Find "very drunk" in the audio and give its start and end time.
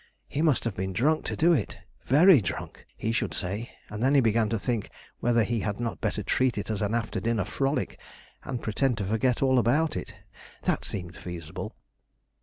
2.05-2.87